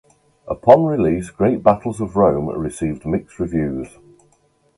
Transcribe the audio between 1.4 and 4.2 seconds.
Battles of Rome" received mixed reviews.